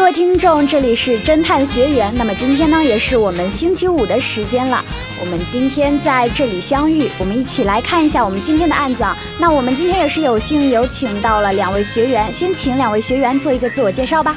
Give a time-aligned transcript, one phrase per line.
[0.00, 0.10] 园。
[0.12, 2.12] 听众，这里是侦探学员。
[2.16, 4.84] 那么今天呢，也是我们星期五的时间了。
[5.20, 9.04] 我们今天在这里相遇，我们一起来看一下我们今天的案子。
[9.04, 9.16] 啊。
[9.38, 14.36] 那我们今天也是有幸有请到了两位学员，先请两位学员做一个自我介绍吧。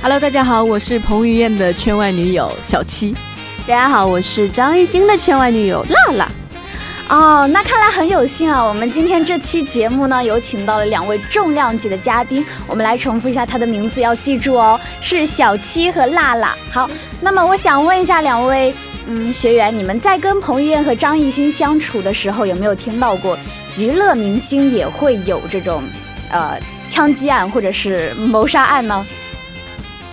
[0.00, 3.14] Hello，大家好，我是彭于晏的圈外女友小七。
[3.66, 6.32] 大家好，我是张艺兴的圈外女友辣辣。
[7.12, 8.64] 哦，那看来很有幸啊！
[8.64, 16.56] 我们今天这期节目呢，有请到了两位重量级的嘉宾，我们来重复一下他的名字，要记住哦，是小七和辣辣。
[16.70, 16.88] 好，
[17.20, 18.74] 那么我想问一下两位，
[19.06, 23.36] 嗯，学员，你们在跟彭于晏和张艺兴相处的时候，有没有听到过
[23.76, 25.82] 娱乐明星也会有这种，
[26.30, 29.06] 呃，枪击案或者是谋杀案呢？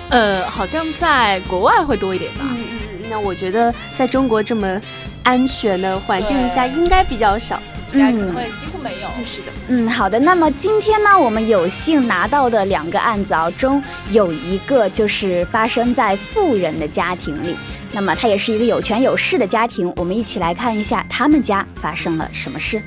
[0.09, 2.39] 呃，好像在国外会多一点吧。
[2.41, 4.81] 嗯嗯，那我觉得在中国这么。
[5.23, 7.61] 安全的环境下应该比较少，
[7.93, 9.09] 应该可能会几乎没有。
[9.25, 10.19] 是的，嗯，好的。
[10.19, 17.55] 那么今天呢，我们有幸拿到的两个案子啊，中有一个就是发生在富人的家庭里，
[17.91, 19.91] 那么他也是一个有权有势的家庭。
[19.95, 22.81] 我们一起来看一下他们家发生了什么事。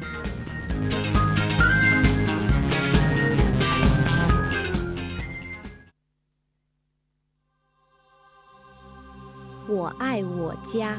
[9.68, 10.98] 我爱我家。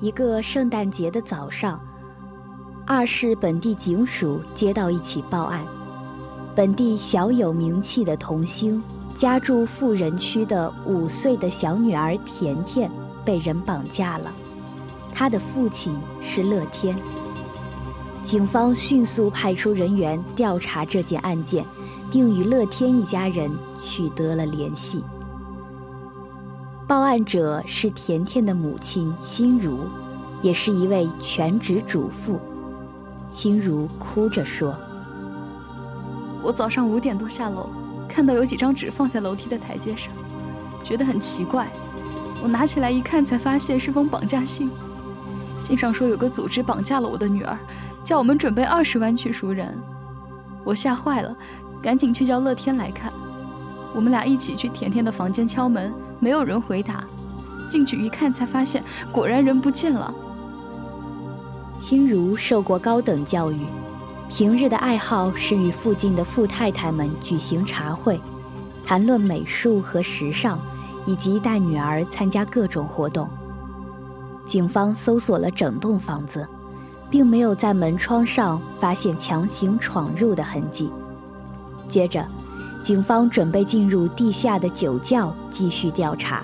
[0.00, 1.78] 一个圣诞节的早上，
[2.86, 5.62] 二市本地警署接到一起报案：
[6.56, 8.82] 本地小有名气的童星，
[9.14, 12.90] 家住富人区的五岁的小女儿甜甜
[13.26, 14.32] 被人绑架了。
[15.12, 16.96] 她的父亲是乐天。
[18.22, 21.62] 警方迅速派出人员调查这件案件，
[22.10, 25.04] 并与乐天一家人取得了联系。
[26.90, 29.78] 报案者是甜甜的母亲心如，
[30.42, 32.40] 也是一位全职主妇。
[33.30, 34.74] 心如哭着说
[36.42, 37.64] ：“我早上五点多下楼，
[38.08, 40.12] 看到有几张纸放在楼梯的台阶上，
[40.82, 41.68] 觉得很奇怪。
[42.42, 44.68] 我拿起来一看，才发现是封绑架信。
[45.56, 47.56] 信上说有个组织绑架了我的女儿，
[48.02, 49.78] 叫我们准备二十万去赎人。
[50.64, 51.32] 我吓坏了，
[51.80, 53.12] 赶紧去叫乐天来看。
[53.94, 57.02] 我们俩一起去甜甜的房间敲门。”没有人回答，
[57.66, 60.14] 进去一看，才发现果然人不见了。
[61.78, 63.58] 心如受过高等教育，
[64.28, 68.20] 平日的爱好是与附近的富太太们举行茶会，
[68.86, 70.60] 谈论美术和时尚，
[71.06, 73.26] 以及带女儿参加各种活动。
[74.44, 76.46] 警方搜索了整栋房子，
[77.08, 80.90] 并没有在门窗上发现强行闯入的痕迹。
[81.88, 82.22] 接着。
[82.82, 86.42] 警方准备进入地下的酒窖继续调查。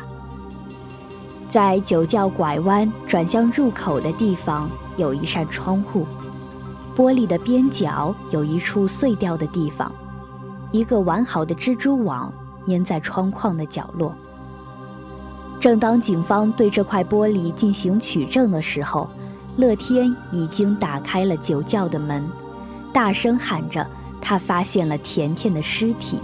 [1.48, 6.06] 在酒窖拐弯转向入口的地方有一扇窗户，
[6.96, 9.90] 玻璃的边角有一处碎掉的地方，
[10.72, 12.32] 一个完好的蜘蛛网
[12.66, 14.14] 粘在窗框的角落。
[15.58, 19.08] 正当警方对这块玻璃进行取证的时候，
[19.56, 22.28] 乐天已经打开了酒窖的门，
[22.92, 23.86] 大声喊着。
[24.28, 26.18] 他发现了甜甜的尸体，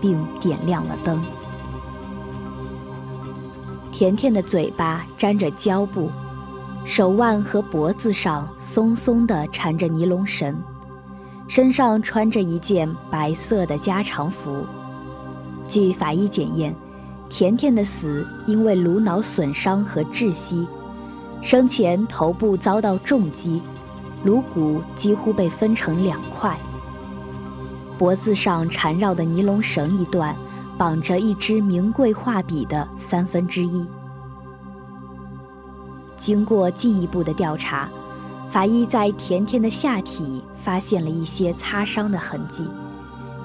[0.00, 1.22] 并点亮了灯。
[3.92, 6.10] 甜甜的嘴巴沾着胶布，
[6.84, 10.52] 手腕和脖子上松松地缠着尼龙绳，
[11.46, 14.66] 身上穿着一件白色的加长服。
[15.68, 16.74] 据法医检验，
[17.28, 20.66] 甜甜的死因为颅脑损伤和窒息，
[21.40, 23.62] 生前头部遭到重击，
[24.24, 26.58] 颅骨几乎被分成两块。
[28.04, 30.36] 脖子上缠绕的尼龙绳一段，
[30.76, 33.88] 绑着一支名贵画笔的三分之一。
[36.14, 37.88] 经过进一步的调查，
[38.50, 42.68] 法医在甜甜的下体发现了一些擦伤的痕迹，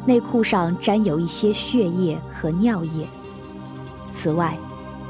[0.06, 3.08] 内裤上沾有一些血液和尿液。
[4.12, 4.58] 此外，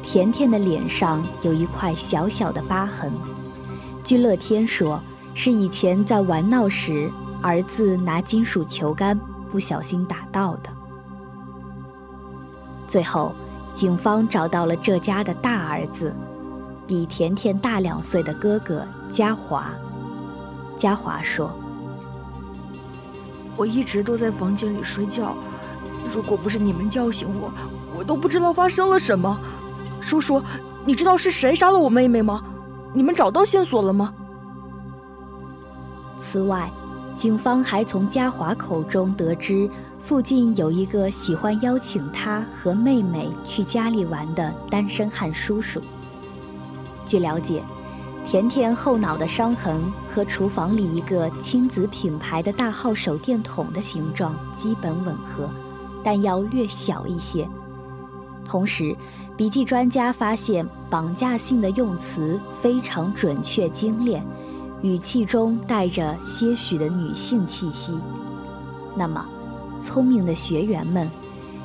[0.03, 3.11] 甜甜的脸上有一块小小的疤痕，
[4.03, 5.01] 据乐天说，
[5.33, 7.11] 是以前在玩闹时，
[7.41, 9.19] 儿子拿金属球杆
[9.51, 10.69] 不小心打到的。
[12.87, 13.33] 最后，
[13.73, 16.13] 警方找到了这家的大儿子，
[16.87, 19.69] 比甜甜大两岁的哥哥嘉华。
[20.75, 21.51] 嘉华说
[23.55, 25.35] ：“我一直都在房间里睡觉，
[26.11, 27.51] 如果不是你们叫醒我，
[27.97, 29.37] 我都不知道发生了什么。
[30.01, 30.41] 叔叔，
[30.85, 32.41] 你知道是谁杀了我妹妹吗？
[32.93, 34.13] 你们找到线索了吗？”
[36.17, 36.71] 此外，
[37.19, 39.69] 警方还从嘉华口中得知，
[40.00, 45.81] 附近有一个喜欢邀请他和妹妹去家里玩的单身汉叔叔。
[47.06, 47.62] 据了解，
[48.25, 55.50] 甜甜后脑的伤痕和厨房里一个亲子品牌的大号手电筒的形状基本吻合，
[56.01, 57.45] 但要略小一些。
[58.45, 58.95] 同时，
[59.36, 64.25] 笔记专家发现绑架性的用词非常准确精炼。
[64.81, 67.97] 语气中带着些许的女性气息。
[68.95, 69.25] 那么，
[69.79, 71.09] 聪明的学员们，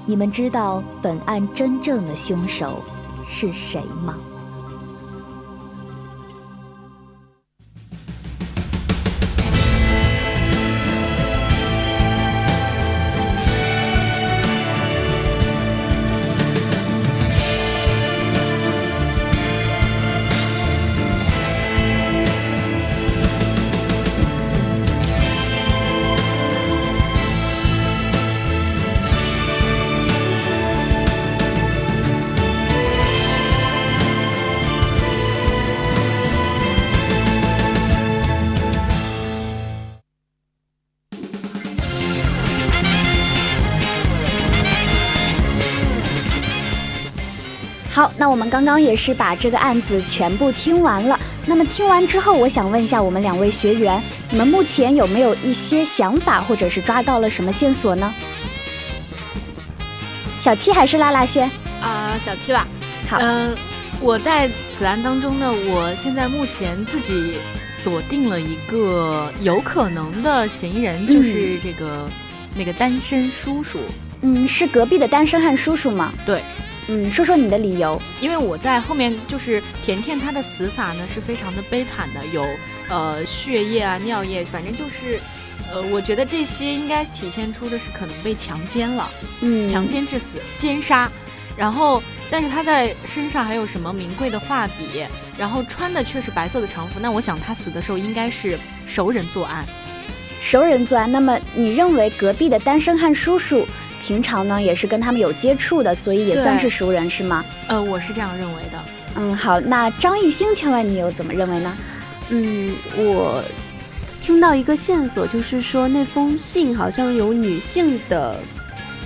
[0.04, 2.82] 你们知道本案真正的凶手
[3.26, 4.14] 是谁吗？
[47.94, 51.16] 好，那我们刚刚也是把这个案子全部听完了。
[51.46, 58.12] 那么听完之后，我想问一下我们两位学员，你们目前有没有一些想法，或者是抓到了什么线索呢？
[60.40, 61.48] 小七还是拉拉先？
[61.80, 62.66] 啊，小七吧。
[63.08, 63.54] 好，嗯，
[64.00, 67.34] 我在此案当中呢，我现在目前自己
[67.70, 72.10] 锁定了一个有可能的嫌疑人，就是这个
[72.56, 73.78] 那个单身叔叔。
[74.22, 76.12] 嗯，是隔壁的单身汉叔叔吗？
[76.26, 76.42] 对。
[76.88, 78.00] 嗯，说说你的理由。
[78.20, 82.46] 因为我在后面就是甜甜她的死法呢是非常的悲惨的，有
[82.88, 85.18] 呃血液啊、尿液，反正就是
[85.72, 89.10] 呃，我觉得这些应该体现出的是可能被强奸了，
[89.40, 91.10] 嗯，强奸致死、奸杀。
[91.56, 95.06] 然后，但是他在身上还有什么名贵的画笔，
[95.38, 99.64] 然后穿的却是白色的长服，那我想他死的时候应该是熟人作案。
[100.42, 103.64] 熟人作案，那么你认为隔壁的单身汉叔叔？
[104.06, 107.42] 平常呢也是跟他们有接触的，所以也算是熟人，是吗？
[107.68, 108.78] 呃，我是这样认为的。
[109.16, 111.74] 嗯，好，那张艺兴圈外你又怎么认为呢？
[112.28, 113.42] 嗯，我
[114.20, 118.38] 听到一个线索，就是说那封信好像有女性的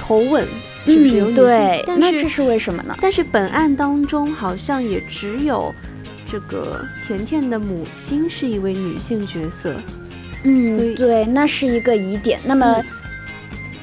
[0.00, 0.44] 口吻，
[0.84, 1.44] 是不是有女性？
[1.44, 2.96] 对，那这是为什么呢？
[3.00, 5.72] 但是本案当中好像也只有
[6.26, 9.74] 这个甜甜的母亲是一位女性角色。
[10.42, 12.40] 嗯，对，那是一个疑点。
[12.44, 12.82] 那么。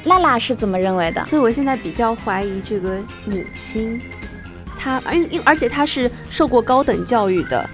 [0.06, 1.26] 娜娜是怎么认为的？
[1.26, 4.00] 所以我现在比较怀疑这个母亲，
[4.78, 7.68] 她，而因而且她是受过高等教育的。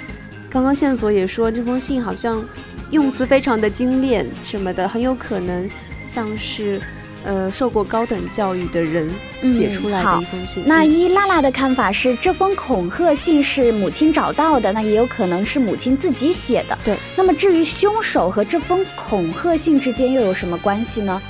[0.50, 2.44] 刚刚线索也说这封信好像
[2.90, 5.70] 用词非常的精炼什么的，很有可能
[6.06, 6.82] 像是
[7.24, 9.10] 呃受过高等教育的人
[9.44, 10.64] 写出来的一封信。
[10.66, 16.78] 那依娜娜的看法是，这封恐吓信是母亲找到的，那也有可能是母亲自己写的。
[16.84, 16.98] 对。
[17.16, 21.22] 那么至于凶手和这封恐吓信之间又有什么关系呢？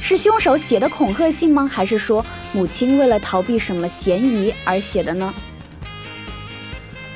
[0.00, 1.70] 是凶手写的恐吓信吗？
[1.72, 5.32] 还是说母亲为了逃避什么嫌疑而写的呢？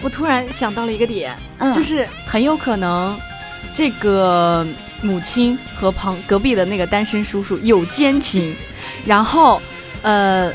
[0.02, 1.36] 我突然想到了一个点，
[1.72, 3.18] 就是很有可能
[3.72, 4.64] 这个
[5.02, 8.54] 母亲和旁隔壁的那个单身叔叔有奸情，
[9.04, 9.60] 然后
[10.02, 10.52] 呃，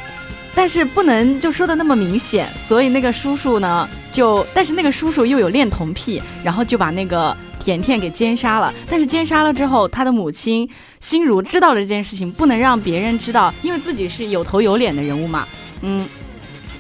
[0.54, 7.36] 但是不能就说的那么明显，所以那个叔叔呢就，但是那个叔叔又有恋童癖，然后就把那个。
[7.60, 10.68] 甜甜给奸杀了，但是奸杀了之后，他的母亲
[11.00, 15.48] 心如知道了这件事情，不能让别人知道，因为自己是有头有脸的人物嘛，
[15.82, 16.08] 嗯，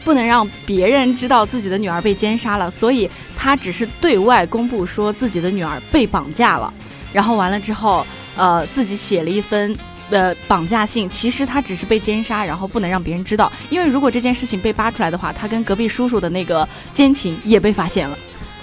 [0.03, 6.73] 不能让别人知道自己的女儿被奸杀了，所以他只是对外公布说自己的女儿被绑架了，
[7.11, 8.05] 然后完了之后，
[8.35, 9.75] 呃，自己写了一封
[10.09, 18.17] 呃绑架信，其实他只是被奸杀，然后不能让别人知道，因为如果这件事情被扒出来的话，他跟隔壁叔叔的那个奸情也被发现了。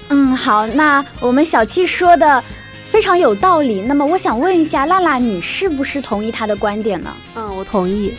[0.09, 2.43] 嗯，好，那我们小七说的
[2.91, 3.83] 非常有道理。
[3.83, 7.13] 那么我想问一下，娜娜，你是不是同意他的观点呢？
[7.35, 8.13] 嗯，我同意。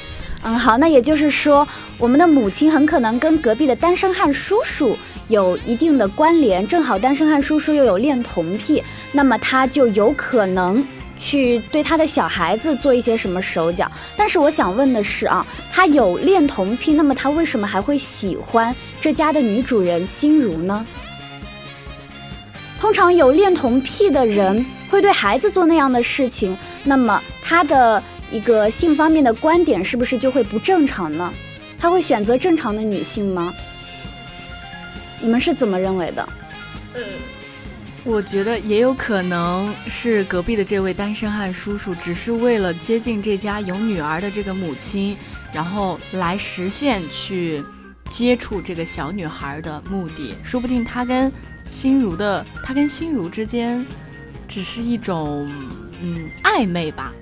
[0.44, 1.68] 嗯，好，那也就是说，
[1.98, 4.98] 我们的母亲很可能跟隔壁的单身汉叔叔
[5.30, 10.86] 有一定的关联，正好单身汉叔叔又有恋童癖，那么他就有可能
[11.18, 13.92] 去对他的小孩子做一些什么手脚。
[14.16, 20.86] 但是我想问的是啊，他有恋童癖，那么他为什么还会喜欢这家的女主人心如呢？
[22.80, 31.34] 通常有恋童癖的人会对孩子做那样的事情，那么他的一个性方面的观点是不是就会不正常呢？
[31.80, 33.54] 他会选择正常的女性吗？
[35.20, 36.30] 你们是怎么认为的？
[36.94, 37.02] 呃，
[38.04, 45.18] 我觉得也有可能是隔壁的这位单身汉叔叔，只是为了接近这家有女儿的这个母亲，
[45.52, 47.64] 然后来实现去
[48.10, 50.36] 接触这个小女孩的目的。
[50.44, 51.32] 说不定他跟。
[51.68, 53.86] 心如的，他跟心如之间，
[54.48, 55.52] 只是一种
[56.02, 57.14] 嗯暧昧吧，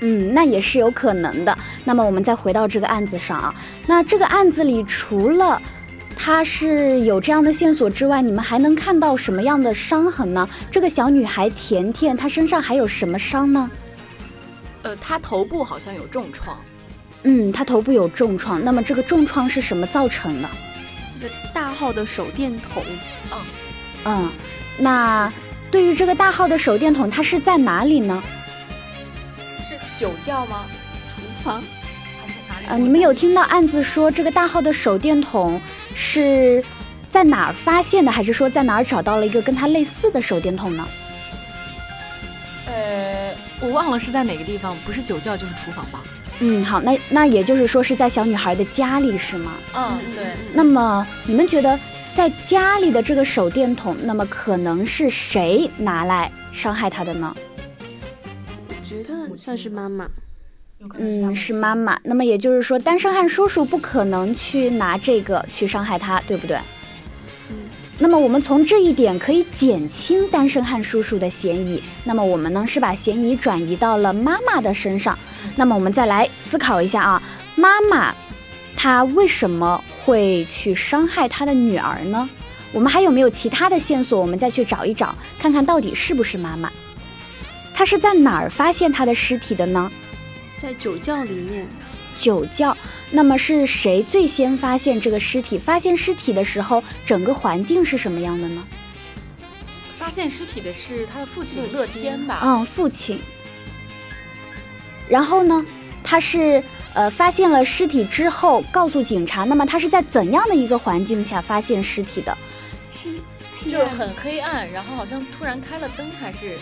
[0.00, 1.56] 嗯，那也是有可能的。
[1.84, 3.54] 那么我们再回到这个案子上啊，
[3.86, 5.60] 那这个案子里除了
[6.16, 10.48] 他是有这样的线索之外，你们还能看到什么样的伤痕呢？
[10.70, 13.70] 这个小女孩甜甜，她身上还有什么伤呢？
[14.82, 16.58] 呃，她头部好像有重创，
[17.24, 18.64] 嗯，她头部有重创。
[18.64, 20.48] 那么这个重创是什么造成的？
[21.18, 22.82] 一个大号的手电筒，
[23.32, 23.38] 嗯。
[24.04, 24.30] 嗯，
[24.78, 25.32] 那
[25.70, 28.22] 对于这个大号的手电筒，它是在哪里呢？
[29.62, 30.64] 是酒窖吗？
[31.14, 31.62] 厨房
[32.20, 32.66] 还是哪里？
[32.68, 35.60] 呃，你们有听到案子说这个大号的手电筒
[35.94, 36.64] 是
[37.08, 40.88] 在哪儿发现的，还是说在哪儿找到了一个跟它类似的手电筒呢？
[42.66, 46.00] 呃，我忘了是在哪个地方，不是酒窖就是厨房吧？
[46.40, 49.52] 嗯，好，那那也就是说是在小女孩的家里是吗？
[49.76, 50.24] 嗯，对。
[50.54, 51.78] 那么你们觉得？
[52.12, 57.34] 在家里的这个手电筒，那么可能是谁拿来伤害他的呢？
[58.68, 60.08] 我觉得像是妈妈，
[60.98, 61.98] 嗯，是妈妈。
[62.02, 66.58] 那么也就是说，单身汉叔叔不可能去拿这个去伤害他，对不对？
[67.50, 67.56] 嗯。
[67.98, 71.82] 那么我们从这一点可以减轻单身汉叔叔的嫌疑。
[72.04, 75.18] 那么我们呢是把嫌疑转移到了妈妈的身上。
[75.54, 77.22] 那么我们再来思考一下啊，
[77.54, 78.14] 妈妈。
[78.76, 82.28] 她为什么会去伤害他的女儿呢？
[82.72, 84.20] 我们还有没有其他的线索？
[84.20, 86.70] 我们再去找一找，看看到底是不是妈妈。
[87.74, 89.90] 他是在哪儿发现他的尸体的呢？
[90.60, 91.66] 在酒窖里面。
[92.16, 92.76] 酒窖。
[93.10, 95.58] 那么是谁最先发现这个尸体？
[95.58, 98.62] 发现尸体的时候，整个环境是什么样的呢？
[99.98, 102.40] 发现尸体的是他的父亲乐天吧？
[102.42, 103.18] 嗯，父亲。
[105.08, 105.64] 然后呢？
[106.04, 106.62] 他是。
[106.94, 109.44] 呃，发现了尸体之后，告诉警察。
[109.44, 112.36] 那么他是在怎样的一个环境下发现尸体的？
[113.02, 116.56] 黑，就是很黑暗，然后好像突然开了灯，还是？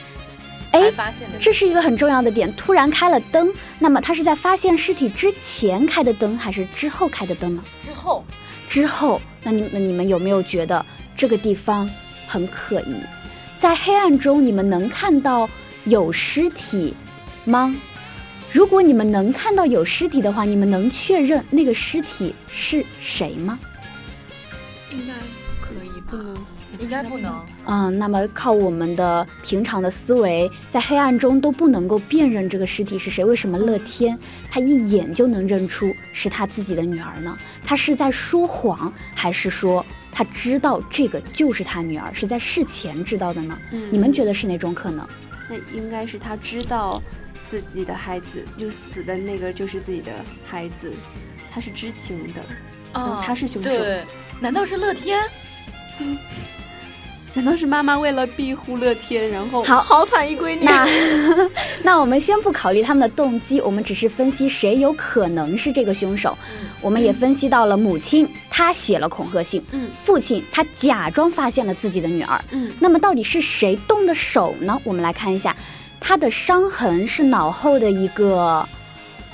[0.72, 1.38] 哎，发现的。
[1.40, 3.50] 这是一个很重要的点，突然开了灯。
[3.78, 7.64] 那么他是在发现尸体之前开的灯，还是之后开的灯呢？
[7.80, 8.24] 之后。
[8.68, 9.20] 之后。
[9.42, 10.84] 那你们你们有没有觉得
[11.16, 11.88] 这个地方
[12.26, 12.96] 很可疑？
[13.56, 15.48] 在黑暗中，你们能看到
[15.84, 16.92] 有尸体
[17.44, 17.74] 吗？
[18.50, 23.58] 如果你们能看到有尸体的话，你们能确认那个尸体是谁吗？
[24.90, 25.12] 应该
[25.60, 26.36] 可以，不能，
[26.78, 27.44] 应该不能。
[27.66, 33.22] 嗯，那么靠我们的平常的思维，在黑暗中都不能够辨认这个尸体是谁。
[33.22, 34.18] 为什么乐天
[34.50, 37.36] 他一眼就能认出是他自己的女儿呢？
[37.62, 43.58] 他是在说谎，还是说他知道这个就是他女儿，是在事前知道的呢？
[43.90, 45.06] 你们觉得是哪种可能？
[45.50, 47.02] 那应该是他知道。
[47.50, 50.12] 自己的孩子就死的那个就是自己的
[50.44, 50.92] 孩子，
[51.50, 52.42] 他是知情的，
[52.94, 53.70] 哦，他是凶手。
[53.70, 54.02] 对，
[54.40, 55.22] 难道是乐天？
[57.34, 60.64] 难道是妈妈为了庇护乐天，然后好好惨一闺女？
[60.64, 60.88] 那
[61.84, 66.36] 那我们先不考虑他们的动机，我们只是分析谁有可能是这个凶手。
[66.80, 72.42] 我们也分析到了母亲，她写了恐吓信；嗯，父亲他假装发现了自己的女儿。
[72.50, 74.80] 嗯，那么到底是谁动的手呢？
[74.82, 75.54] 我们来看一下。
[76.00, 78.66] 他的伤痕是脑后的一个，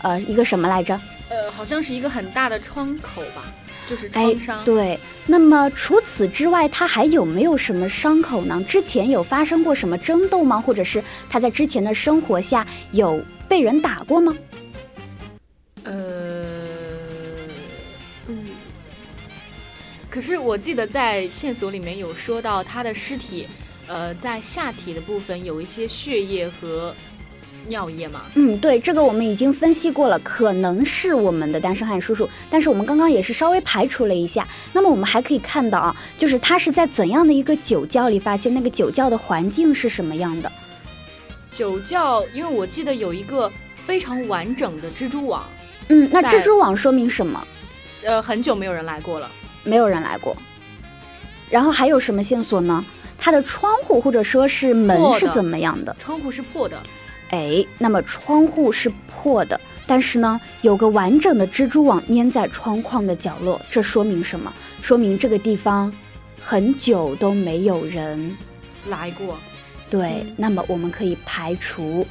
[0.03, 1.01] 呃，一个什么来着？
[1.29, 3.45] 呃，好像是一个很大的创口吧，
[3.89, 4.65] 就是创伤。
[4.65, 4.99] 对。
[5.27, 8.63] 那么除此之外，他还有没有什么伤口呢？
[8.69, 10.61] 之前有发生过什么争斗吗？
[10.61, 14.37] 或者是他在之前的生活下有被人打过吗？
[15.85, 16.45] 呃，
[18.27, 18.49] 嗯。
[20.11, 23.47] 可是我记得在线索里面有说到他的尸体。
[23.87, 26.95] 呃，在下体的部分有一些血液和
[27.67, 28.23] 尿液吗？
[28.35, 32.29] 嗯，对，这个我们已经分析过了，可能是我们的单身汉叔叔。
[32.51, 34.47] 但是我们刚刚也是稍微排除了一下。
[34.73, 38.53] 那么我们还可以看到啊，就是他是在怎样的一个酒窖里发现？
[38.53, 40.51] 那个酒窖的环境是什么样的？
[41.51, 43.51] 酒窖，因为我记得有一个
[43.85, 45.45] 非常完整的蜘蛛网。
[45.89, 47.47] 嗯，那蜘蛛网说明什么？
[48.03, 49.31] 呃，很久没有人来过了，
[49.63, 50.37] 没有人来过。
[51.49, 52.85] 然后还有什么线索呢？
[53.25, 55.97] 它的窗户或者说是门是怎么样的？
[55.99, 56.79] 窗户是破的。
[57.31, 64.53] 哎，那么窗户是破的，但是呢，有个完整的蜘蛛网粘在窗框的角落，这说明什么？
[64.83, 65.91] 说明这个地方
[66.39, 68.37] 很久都没有人
[68.89, 69.39] 来过。
[69.89, 72.07] 对，那么我们可以排除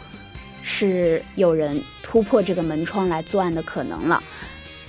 [0.64, 4.24] 是有人突破这个门窗来作案的可能了。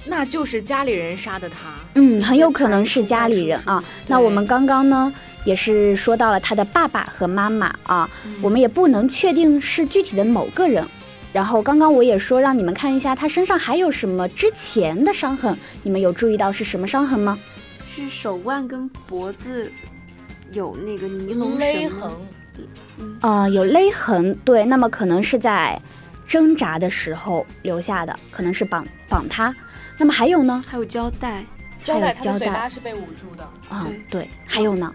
[0.07, 1.57] 那就是家里人杀的他。
[1.97, 3.85] 嗯，很有可能是家里人啊。
[4.07, 5.13] 那我们刚刚呢？
[5.45, 8.09] 也是说到了他的爸爸和妈妈啊，
[8.43, 10.85] 我们也不能确定是具体的某个人。
[11.33, 17.39] 然后刚刚我也说让你们看一下他身上还有什么之前的伤痕，你们有注意到是什么伤痕吗？
[17.91, 19.71] 是手腕跟脖子
[20.53, 22.11] 有那个尼龙勒痕，
[23.21, 24.35] 啊，有勒痕。
[24.45, 25.81] 对，那么可能是在
[26.27, 29.55] 挣扎的时候留下的，可能是绑绑他。
[29.99, 30.65] 那么还有呢？
[30.67, 31.45] 还有胶带，
[31.83, 33.45] 胶带，他的嘴巴是被捂住的。
[33.69, 34.93] 啊，对，还有呢？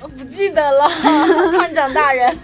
[0.00, 0.88] 我不记得了，
[1.52, 2.36] 探长大人。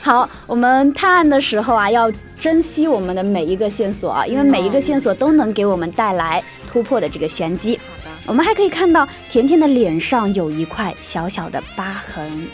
[0.00, 7.76] 好，我们探案的时候啊，要珍惜我们的每一个线索啊，因为每一个线索都能给我们带来突破的这个玄机。
[7.78, 12.46] 好的，我们还可以看到甜甜的脸上有一块小小的疤痕，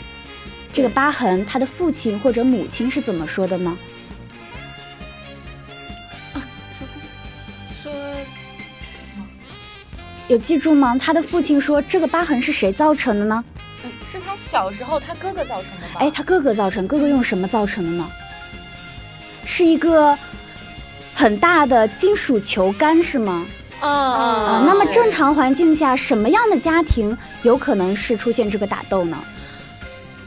[0.73, 3.77] 这个疤痕，他的父亲或者母亲是怎么说的呢？
[7.83, 7.91] 说，
[10.27, 10.97] 有记住吗？
[10.97, 13.43] 他的父亲说这个疤痕是谁造成的呢？
[14.09, 15.99] 是他小时候他哥哥造成的吧？
[15.99, 18.09] 哎，他哥哥造成，哥哥用什么造成的呢？
[19.45, 20.17] 是一个
[21.13, 23.45] 很大的金属球杆是吗？
[23.81, 24.63] 啊啊！
[24.65, 29.17] 那么正常环境下，什么样的家庭有可能是出现这个打斗呢？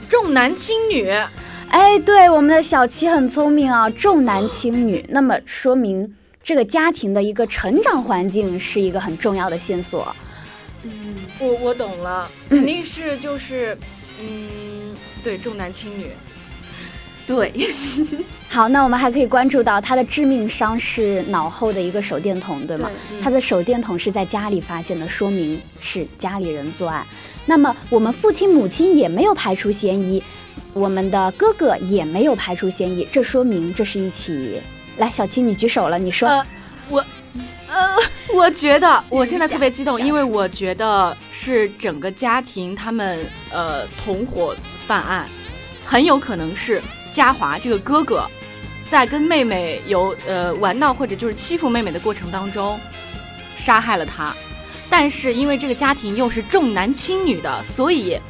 [0.09, 1.11] 重男轻女。
[1.69, 5.05] 哎，对，我们的小七很聪明啊，重男轻女。
[5.09, 10.15] 那么说明这个家庭的一个成长环境是一个很重要的线索。
[11.43, 13.77] 我我懂了，肯定是就是，
[14.21, 16.07] 嗯，对，重男轻女，
[17.27, 17.53] 对。
[18.49, 22.89] 好，那我们还可以关注到他的致命伤是脑后的一个手电筒，对吗？
[23.21, 27.05] 他的手电筒是在家里发现的，说明是家里人作案。
[27.47, 30.23] 那么我们父亲母亲也没有排除嫌疑，
[30.73, 34.61] 我们的哥哥也没有排除嫌疑，这说明这是一起。
[34.99, 36.45] 来，小七你举手了，你说。
[36.89, 37.05] 我。
[37.73, 37.97] 呃，
[38.35, 44.55] 我觉得我现在特别激动，因为我觉得是整个家庭他们呃同伙
[44.87, 45.27] 犯案，
[45.83, 48.29] 很有可能是嘉华这个哥哥
[48.89, 52.79] 在跟妹妹有呃玩闹或者就是欺负妹妹的过程当中
[53.57, 54.35] 杀害了她，
[54.91, 58.21] 但是因为这个家庭又是重男轻女的，所以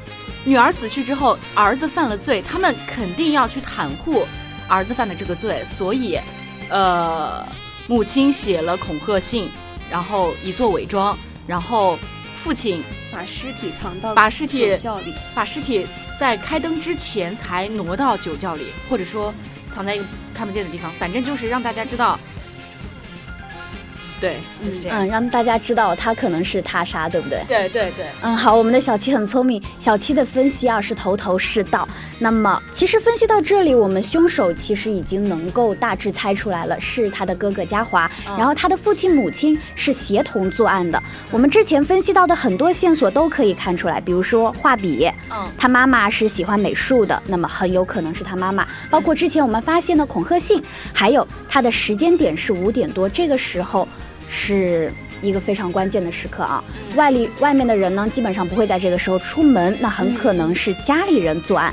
[0.45, 4.25] 女儿死去之后，儿子犯了罪，他们肯定要去袒护
[4.69, 6.17] 儿子犯的这个罪，所以
[6.69, 7.45] 呃。
[7.88, 9.49] 母亲写了恐吓信，
[9.90, 11.16] 然后以作伪装，
[11.47, 11.99] 然后
[12.37, 15.87] 父亲把尸体藏到把尸体酒窖里，把尸体
[16.18, 19.35] 在开灯之前才挪到酒窖里，或者说
[19.68, 22.18] 藏在一个看不见的地方，反正就是让大家知道。
[24.23, 25.05] 对，就是这样。
[25.05, 27.43] 嗯，让大家知道他可能是他杀，对不对？
[27.49, 28.07] 对对对。
[28.23, 31.87] 嗯，好，我们的小七很聪明，小七的分析啊是头头是道。
[32.21, 38.09] 那么，其实分析到这里，我们凶手其实已经能够大致猜出来了，是他的哥哥嘉华，
[38.39, 41.03] 然后他的父亲母亲是协同作案的。
[41.33, 48.65] 我们之前分析到的很多线索都可以看出来，比如说画笔，嗯，他妈妈是喜欢美术的，那么很有可能是他妈妈。
[48.89, 53.89] 包括之前我们发现的恐吓信，还有他的时间点是五点多，这个时候。
[54.35, 54.90] 是
[55.21, 56.64] 一个非常关键的时刻啊！
[56.97, 61.71] 外里外面的人呢，基本上不会在这个时候出门，那很可能是家里人作案。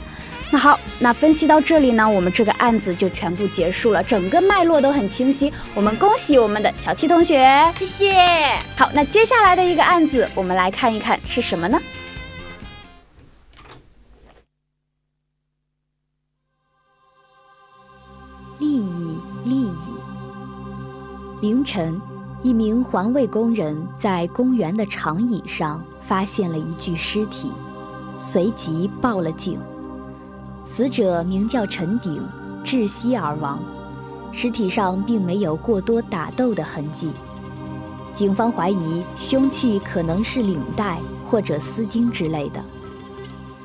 [0.51, 5.51] 那好，那分析到这里呢，我们这个案子就全部结束了，整个脉络都很清晰。
[5.73, 8.13] 我们恭喜我们的小七同学，谢谢。
[8.75, 11.79] 好，那接下来的一个案子，我们来看一看是什么呢？
[18.59, 19.95] 利益，利益。
[21.41, 22.18] 凌晨。
[22.41, 27.51] 一名环卫工人在公园的长椅上发现了一具尸体，
[28.17, 29.59] 随即报了警。
[30.65, 32.21] 死者名叫陈鼎，
[32.63, 33.59] 窒息而亡，
[34.31, 37.11] 尸体上并没有过多打斗的痕迹。
[38.13, 40.97] 警方怀疑凶器可能是领带
[41.27, 42.63] 或者丝巾之类的。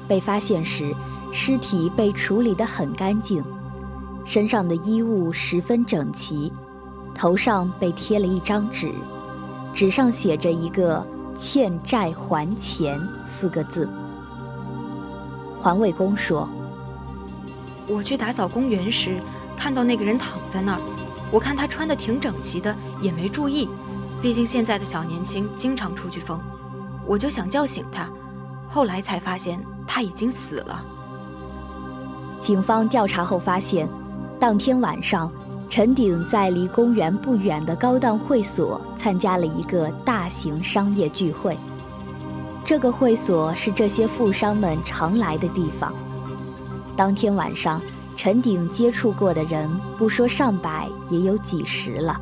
[0.09, 0.93] 被发现时，
[1.31, 3.43] 尸体被处理得很干净，
[4.25, 6.53] 身上的衣物十分整齐。
[7.15, 8.93] 头上被贴了一张纸，
[9.73, 13.89] 纸上写着一个“欠债还钱”四个字。
[15.61, 16.49] 环卫工说
[17.87, 19.19] ：“我去打扫公园时，
[19.57, 20.81] 看到那个人躺在那儿，
[21.31, 23.69] 我看他穿的挺整齐的，也没注意。
[24.21, 26.41] 毕竟现在的小年轻经常出去疯。
[27.07, 28.09] 我就想叫醒他，
[28.69, 30.85] 后来才发现他已经死了。
[32.41, 33.89] 警方调查后发现，
[34.39, 35.31] 当天晚上，
[35.75, 41.59] 陈鼎在离公园不远的高档会所参加了一个大型商业聚会。
[42.65, 45.93] 这个会所是这些富商们常来的地方。
[46.97, 47.83] 当天晚上，
[48.15, 52.21] 陈鼎接触过的人不说上百，也有几十了。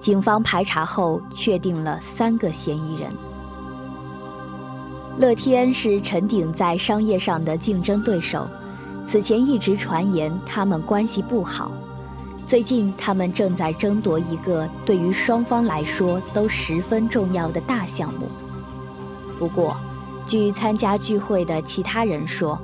[0.00, 3.10] 警方排查后确定了三个嫌疑人。
[5.18, 8.48] 乐天是陈鼎在商业上的竞争对手，
[9.04, 11.70] 此前一直传言他们关系不好。
[12.46, 18.28] 最近，他们正在争夺一个对于双方来说都十分重要的大项目。
[19.36, 19.76] 不过，
[20.24, 22.56] 据参加聚会的其他人说，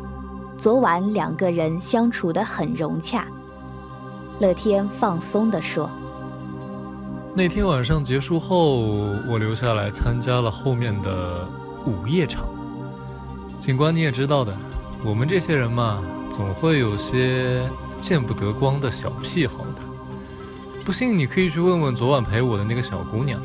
[0.56, 3.26] 昨晚两个人相处得很融洽。
[4.38, 5.90] 乐天放松地说
[7.34, 8.82] ：“那天晚上结束后，
[9.28, 11.44] 我留下来参加了后面的
[11.84, 12.44] 午夜场。
[13.58, 14.54] 警官，你也知道的，
[15.04, 16.00] 我们这些人嘛，
[16.32, 17.62] 总会有些
[18.00, 19.82] 见不得光的小癖好的。
[20.84, 23.40] 不信，你可以去问问昨晚陪我的那个小姑娘。”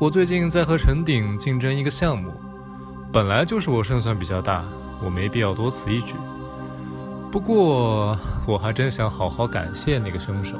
[0.00, 2.32] 我最近在和陈鼎竞争一个项目，
[3.12, 4.64] 本来就是我胜算比较大，
[5.04, 6.14] 我没必要多此一举。
[7.30, 10.56] 不过我还真想好好感谢那个凶手。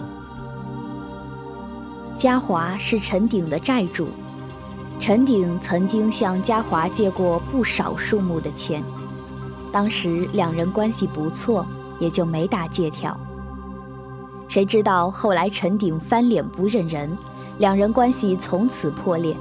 [2.14, 4.10] 嘉华是陈鼎的债主，
[5.00, 8.82] 陈鼎曾经向嘉华借过不少数目的钱，
[9.72, 11.66] 当时两人关系不错，
[11.98, 13.18] 也就没打借条。
[14.48, 17.16] 谁知道后来陈鼎翻脸不认人。
[17.58, 19.36] 两人关系从此破裂。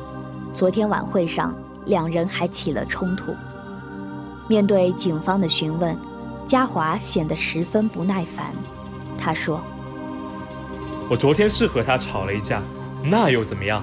[0.53, 3.33] 昨天晚会上，两人还起了冲突。
[4.45, 5.97] 面对警方的询问，
[6.45, 8.51] 嘉华显得十分不耐烦。
[9.17, 9.61] 他说
[11.09, 12.61] ：“我昨天是和他吵了一架，
[13.09, 13.81] 那又怎么样？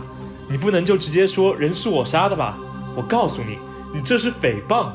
[0.50, 2.58] 你不能就直接说人是我杀的吧？
[2.94, 3.58] 我告诉你，
[3.94, 4.90] 你这是诽谤。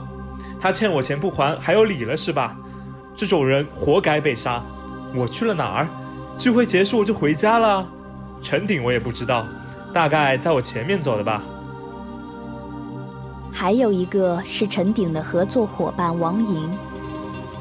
[0.62, 2.56] 他欠我钱不还，还有理了是吧？
[3.16, 4.64] 这种人活该被杀。
[5.16, 5.88] 我去了哪儿？
[6.38, 7.86] 聚会结束我就回家了。”
[8.42, 9.46] 陈鼎我也不知道，
[9.92, 11.42] 大概在我前面走的吧。
[13.52, 16.70] 还有一个是陈鼎的合作伙伴王莹，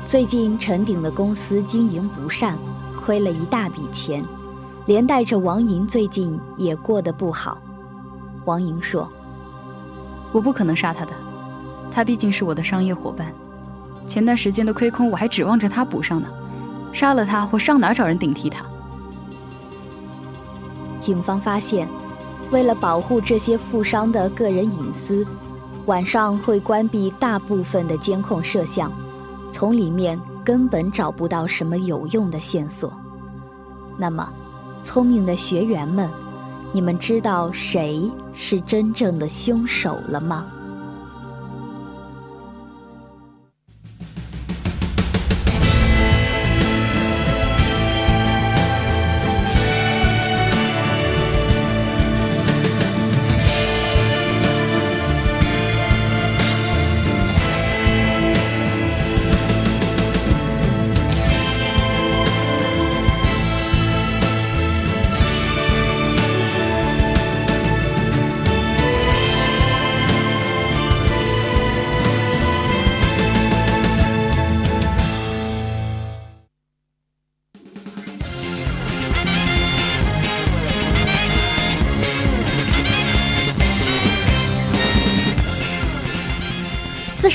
[0.06, 2.56] 最近陈鼎的公司经营不善，
[2.98, 4.24] 亏了一大笔钱，
[4.86, 7.58] 连带着王莹最近也过得不好。
[8.44, 9.10] 王莹说
[10.32, 11.12] ：“我不可能杀他的，
[11.90, 13.32] 他毕竟是我的商业伙伴，
[14.06, 16.28] 前段时间的亏空我还指望着他补上呢，
[16.92, 18.64] 杀了他我上哪找人顶替他？”
[21.00, 21.88] 警方发现，
[22.50, 25.26] 为了保护这些富商的个人隐私，
[25.86, 28.92] 晚上会关闭大部分的监控摄像，
[29.50, 32.92] 从里面根本找不到什么有用的线索。
[33.96, 34.28] 那么，
[34.82, 36.08] 聪明的学员们，
[36.72, 40.46] 你们知道谁是真正的凶手了吗？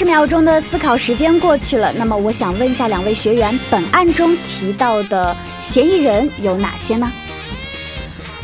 [0.05, 7.11] 十秒钟的思考时间过去了，那么我想问一下两位学员，本案中提到的嫌疑人有哪些呢？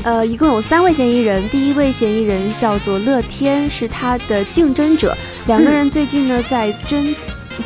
[0.02, 7.15] 呃，一共有三位嫌疑人，第一位嫌疑人叫做乐天，是他的竞争者，两个人最近呢在争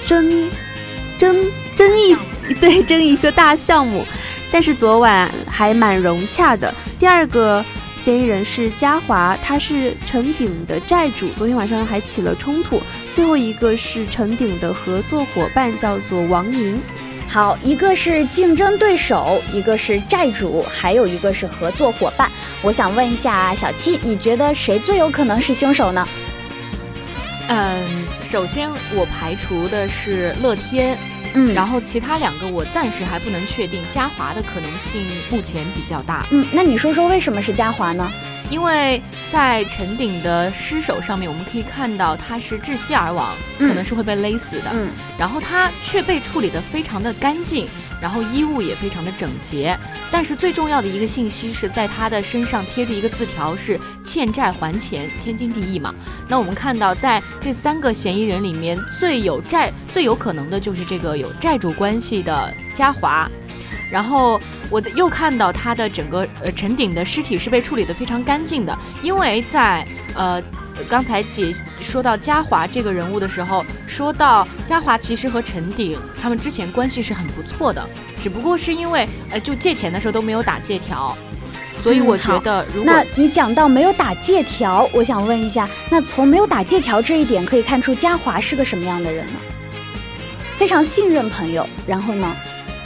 [0.06, 0.52] 争
[1.18, 1.34] 争
[1.74, 2.18] 争一，
[2.60, 4.04] 对争一个大项目，
[4.52, 6.76] 但是昨晚还蛮融洽的。
[7.00, 7.64] 第二个。
[8.06, 12.80] 嫌疑人是嘉华，他是陈鼎的债主，昨天晚上还起了冲突。
[13.12, 16.80] 最后一个是陈鼎的合作伙伴，叫做王莹。
[17.28, 22.30] 好，一个是竞争对手，一个是债主，还有一个是合作伙伴。
[22.62, 26.08] 我想问一下小七，你觉得谁最有可能是凶手呢？
[27.48, 30.96] 嗯，首先我排除的是乐天。
[31.36, 36.26] 嗯，然后其他两个我暂时还不能确定，嘉华的可能性目前比较大。
[36.32, 38.12] 嗯，那你说说为什么是嘉华呢？
[38.52, 44.70] 因为在陈鼎的尸首上面，我们可以看到他是窒息而亡，可能是会被勒死的。
[44.72, 47.68] 嗯，然后他却被处理得非常的干净，
[48.02, 49.78] 然后衣物也非常的整洁。
[50.12, 55.94] 但是最重要的一个信息是在他的身上贴着一个字条，是欠债还钱，天经地义嘛。
[56.28, 63.30] 那我们看到在这三个嫌疑人里面，最有债、最有可能的就是这个有债主关系的嘉华。
[63.92, 70.42] 然后我又看到他的整个呃陈鼎的尸体是被处理的非常干净的，因为在呃
[70.90, 81.18] 刚才解说到嘉华这个人物的时候，说到嘉华其实和陈鼎他们之前关系是很不错的，只不过是因为呃就借钱的时候都没有打借条，
[81.80, 89.40] 所以我觉得如果那你讲到没有打借条，我想问一下，那从没有打借条这一点可以看出嘉华是个什么样的人呢？
[90.58, 92.36] 非常信任朋友，然后呢？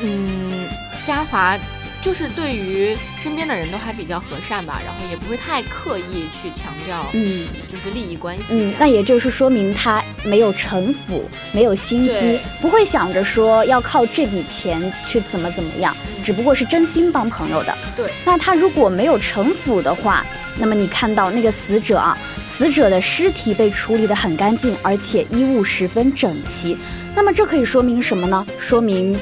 [0.02, 0.68] 嗯。
[1.02, 1.58] 嘉华
[2.02, 8.54] 就是对于身边的人都还比较和善吧，然后也不会太刻意去强调，嗯，就是利益关系。
[8.54, 17.78] 嗯，那也就是说明他没有城府，没有心机，不会想着说要靠这笔钱去怎么怎么样，只不过是真心帮朋友的。
[17.96, 20.26] 对，那他如果没有城府的话，
[20.58, 26.78] 那么你看到那个死者啊，死者的尸体被处理得很干净，而且衣物十分整齐，
[27.14, 28.48] 那么这可以说明什么呢？
[28.58, 29.20] 说明。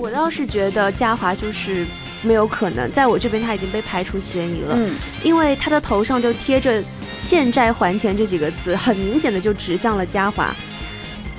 [0.00, 1.86] 嗯，我倒是觉得嘉华就是
[2.22, 4.74] 没有可能，在我这边他已经被排除嫌疑了。
[4.76, 6.82] 嗯，因为他的头上就贴着
[7.20, 10.54] “欠债还钱”这几个字，很明显的就指向了嘉华。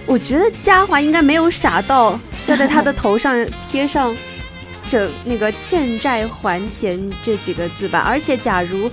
[0.05, 3.35] 我觉得嘉华应该没有傻到要在他的头上
[3.69, 4.15] 贴上
[4.87, 7.99] 整那个“欠债还钱”这几个字吧。
[7.99, 8.89] 而且，假如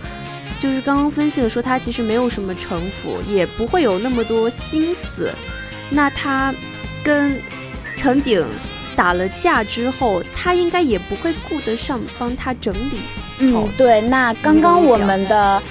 [0.59, 5.31] 就是刚刚分析的说他其实没有什么城府，也不会有那么多心思，
[5.91, 6.55] 那他
[7.03, 7.39] 跟
[7.97, 8.47] 陈鼎。
[8.99, 12.99] 打了架之后，他应该也不会顾得上帮他整理。
[13.39, 14.01] 嗯，对。
[14.01, 15.63] 那刚刚我们的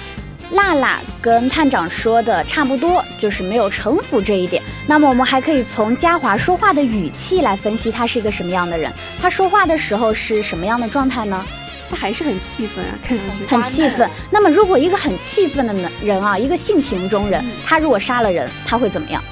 [0.50, 4.62] 娜娜跟探长说的差不多，就是没有城府这一点。
[4.86, 8.90] 那么我们还可以从嘉华说话的语气来分析他是一个什么样的人。
[9.20, 11.44] 他说话的时候是什么样的状态呢？
[11.90, 14.08] 他还是很气愤啊，看上去很气愤。
[14.30, 19.22] 那么如果一个很气愤的人啊，一个性情中人，他如果杀了人，他会怎么样？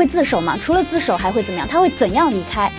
[0.00, 0.56] 会自首吗？
[0.58, 1.68] 除了自首还会怎么样？
[1.68, 2.72] 他会怎样离开？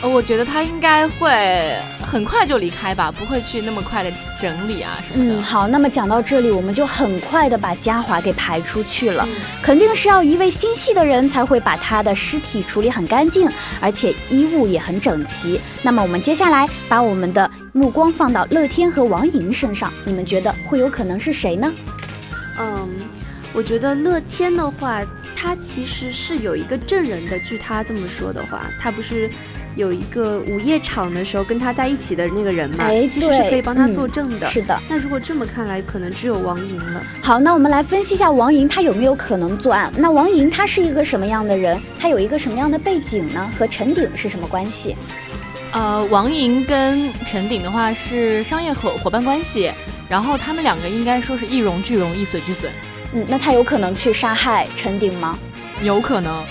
[0.00, 5.34] 呃，我觉得他应该会很快就离开吧，不会去那么快的整理啊什么的。
[5.34, 9.28] 嗯，好，那么讲到这里，我们就很快的把嘉华给排出去了。
[9.60, 13.50] 肯定是要一位心细的人才会把他的尸体处理很干净，
[13.80, 15.60] 而且衣物也很整齐。
[15.82, 21.72] 那么我们接下来把我们的目光放到乐天和王莹身上，你们觉得会有可能是谁呢？
[23.52, 25.02] 嗯，我觉得乐天的话。
[25.34, 29.28] 他其实是有一个证人的，据他这么说的话，他不是
[29.74, 32.84] 有一个午夜场的时候跟他在一起的那个人吗？
[32.84, 34.46] 哎，其实是可以帮他作证的。
[34.48, 34.78] 是的。
[34.88, 37.02] 那如果这么看来，可能只有王莹了。
[37.22, 39.90] 好，那我们来分析一下王莹，他有没有可能作案？
[39.96, 41.80] 那王莹他是一个什么样的人？
[41.98, 43.50] 他有一个什么样的背景呢？
[43.58, 44.94] 和陈鼎是什么关系？
[45.72, 49.72] 呃，王莹跟陈鼎的话是商业伙伙伴关系，
[50.08, 52.70] 然后他们两个应该说是一荣俱荣，一损俱损。
[53.12, 55.38] 嗯，那他有可能去杀害陈鼎吗？
[55.82, 56.44] 有可能。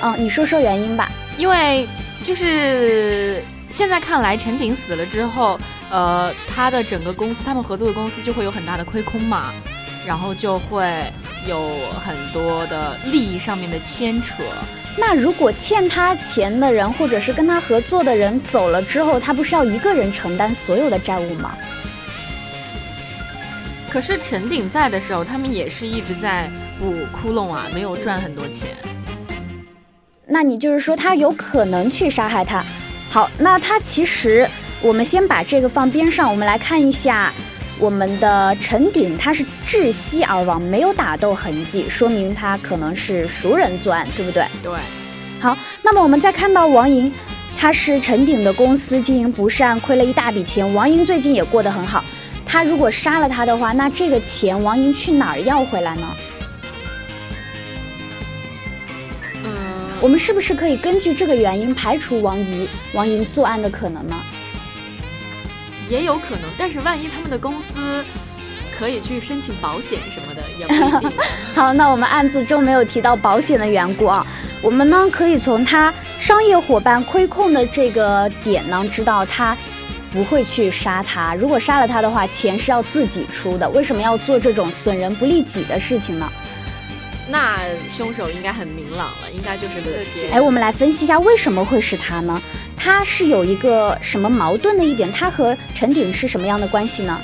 [0.00, 1.10] 嗯，你说说原因吧。
[1.36, 1.86] 因为
[2.24, 5.58] 就是现在看来，陈鼎死了之后，
[5.90, 9.52] 呃，他的整个公司，他们合作的公司就会有很大的亏空嘛，
[10.04, 11.04] 然后就会
[11.46, 11.70] 有
[12.04, 14.42] 很多的利益上面的牵扯。
[14.96, 21.56] 那如果欠他钱的人，或者是跟他合作的人走了之后，他不是要一个人承担所有的债务吗？
[23.90, 26.48] 可是陈鼎在的时候，他们也是一直在
[26.78, 28.68] 补窟窿啊，没有赚很多钱。
[30.26, 32.62] 那你就是说他有可能去杀害他？
[33.10, 34.46] 好，那他其实
[34.82, 37.32] 我们先把这个放边上，我们来看一下
[37.80, 44.44] 我们的陈鼎，他是窒息而亡，没有打斗痕迹，说明他可能是熟人作案，对不对？
[44.62, 44.72] 对。
[45.40, 47.10] 好，那么我们再看到王莹，
[47.56, 50.74] 他是陈鼎的公司经营不善，亏了一大笔钱。
[50.74, 52.04] 王莹最近也过得很好。
[52.50, 56.08] 他如果杀了他的话，那这个钱王莹去哪儿要回来呢？
[59.44, 59.52] 嗯，
[60.00, 64.16] 我们是不是可以根据这个原因排除王怡、王莹作案的可能呢？
[65.90, 68.02] 也有可能，但是万一他们的公司
[68.78, 71.10] 可以去申请保险什么的，也不一定。
[71.54, 74.26] 好，那我们案子中没有提到保险的缘故啊，
[74.62, 79.54] 我们呢可以从他商业伙伴亏空的这个点呢，知道他。
[80.12, 81.34] 不会去杀他。
[81.34, 83.68] 如果杀了他的话，钱是要自己出的。
[83.70, 86.30] 为什么要做这种损人不利己的事情呢？
[87.30, 87.58] 那
[87.90, 90.32] 凶手应该很明朗了，应该就是乐天。
[90.32, 92.40] 哎，我们来分析一下为什么会是他呢？
[92.74, 95.12] 他是有一个什么矛盾的一点？
[95.12, 97.20] 他和陈鼎是什么样的关系呢？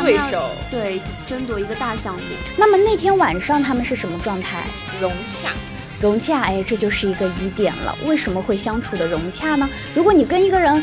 [0.00, 2.20] 对手，对，争夺一个大项目。
[2.56, 4.62] 那么那天晚上他们是什么状态？
[5.00, 5.50] 融洽，
[6.00, 6.42] 融洽。
[6.42, 7.94] 哎，这就是一个疑点了。
[8.06, 9.68] 为什么会相处的融洽呢？
[9.94, 10.82] 如果你跟一个人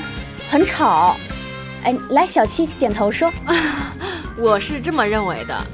[0.49, 1.17] 很吵，
[1.83, 3.31] 哎，来，小七点头说，
[4.37, 5.65] 我是这么认为的。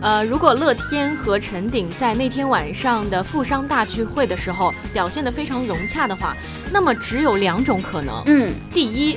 [0.00, 6.36] 呃，如果乐天和陈鼎在那天晚上的富商大聚会的时候表现得非常融洽的话，
[6.72, 8.20] 那么只有两种可能。
[8.26, 9.16] 嗯，第一，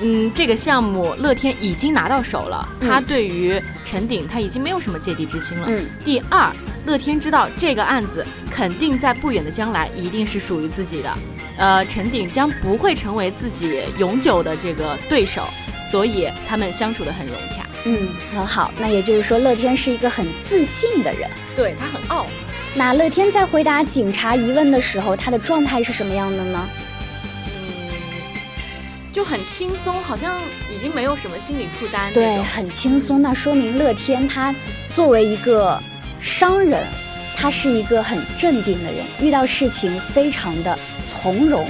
[0.00, 5.66] 嗯，这个项目乐天已经拿到手了，他对于陈鼎他已经没有什么芥蒂之心了。
[5.68, 6.50] 嗯，第二，
[6.86, 11.12] 乐天知道这个案子肯定在不远的将来一定是属于自己的，
[11.58, 15.42] 呃，陈鼎将不会成为自己永久的这个对手，
[15.90, 17.66] 所以他们相处得很融洽。
[17.84, 18.72] 嗯，很好。
[18.78, 22.26] 那也就是说，乐天是一个很自信的人，对他很傲。
[22.74, 26.68] 那乐天在回答警察疑问的时候，他的状态是什么样的呢？
[27.46, 27.92] 嗯，
[29.12, 30.38] 就很轻松，好像
[30.72, 32.12] 已经没有什么心理负担。
[32.12, 33.20] 对，很轻松。
[33.20, 34.54] 那说明乐天他
[34.94, 35.76] 作为一个
[36.20, 36.84] 商人，
[37.36, 41.66] 他是一个很镇定的人，遇到事情非常的从容。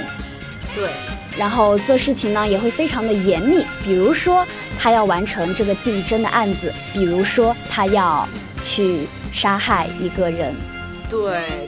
[0.74, 0.90] 对。
[1.38, 4.44] 然后做事情呢也会非常的严密，比如说
[4.76, 8.28] 他要完成这个竞争的案子，比如说他要
[8.60, 10.52] 去杀害一个人。
[11.08, 11.20] 对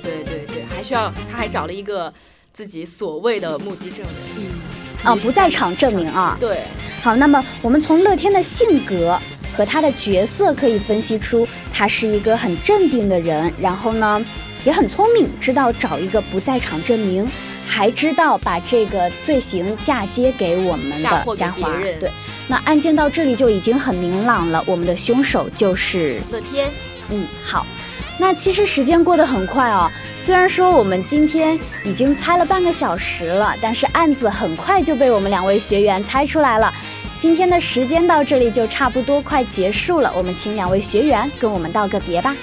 [0.03, 2.13] 对对对，还需要他还找了一个
[2.53, 4.09] 自己所谓的目击证人。
[4.39, 4.43] 嗯，
[5.05, 6.37] 啊，不在场证明啊。
[6.41, 6.65] 对。
[7.01, 9.17] 好，那么我们从乐天的性格
[9.57, 14.23] 和他的角色可以分析出，他是一个很镇定的人，然后呢
[14.65, 17.27] 也很聪明，知道找一个不在场证明。
[17.71, 21.01] 还知道把这个罪行嫁接给我们的
[21.37, 22.11] 嘉华，对，
[22.49, 26.69] 那案件到这里就已经很明朗了，我们的凶手就是乐天。
[27.11, 27.65] 嗯，好，
[28.19, 36.75] 那其实时间过得很快哦，虽然说我们今天已经猜了半个小时了，但是案子很快就被我们两位学员猜出来了。
[37.21, 42.35] 今天的时间到这里就差不多快结束了，我们请两位学员跟我们道个别吧。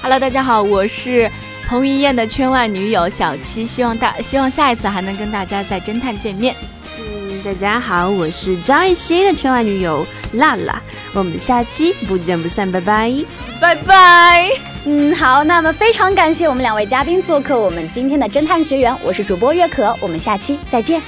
[0.00, 1.30] Hello，大家好，我是。
[1.68, 6.54] 彭于晏的圈外女友小七，希望大希望下一次还能跟大家在侦探见面。
[6.98, 10.80] 嗯，大家好，我是张艺兴的圈外女友辣辣，
[11.12, 13.12] 我们下期不见不散，拜拜，
[13.60, 14.48] 拜拜。
[14.84, 21.00] 嗯，好，那么非常感谢我们两位嘉宾做客我们今天的侦探学员，我是主播月可，我们下期再见。